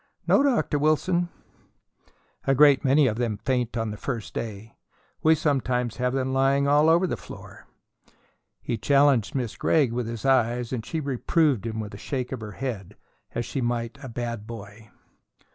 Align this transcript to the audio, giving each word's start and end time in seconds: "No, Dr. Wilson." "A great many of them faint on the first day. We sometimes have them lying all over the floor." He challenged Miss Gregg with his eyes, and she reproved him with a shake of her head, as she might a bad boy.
"No, 0.25 0.41
Dr. 0.41 0.79
Wilson." 0.79 1.29
"A 2.47 2.55
great 2.55 2.83
many 2.83 3.05
of 3.05 3.17
them 3.19 3.37
faint 3.37 3.77
on 3.77 3.91
the 3.91 3.97
first 3.97 4.33
day. 4.33 4.73
We 5.21 5.35
sometimes 5.35 5.97
have 5.97 6.11
them 6.11 6.33
lying 6.33 6.67
all 6.67 6.89
over 6.89 7.05
the 7.05 7.15
floor." 7.15 7.67
He 8.63 8.79
challenged 8.79 9.35
Miss 9.35 9.55
Gregg 9.55 9.93
with 9.93 10.07
his 10.07 10.25
eyes, 10.25 10.73
and 10.73 10.83
she 10.83 10.99
reproved 10.99 11.67
him 11.67 11.79
with 11.79 11.93
a 11.93 11.97
shake 11.99 12.31
of 12.31 12.41
her 12.41 12.53
head, 12.53 12.95
as 13.35 13.45
she 13.45 13.61
might 13.61 13.99
a 14.01 14.09
bad 14.09 14.47
boy. 14.47 14.89